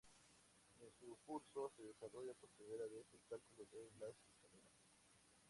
[0.79, 4.73] En su "Curso" se desarrolló por primera vez el cálculo de las escaleras.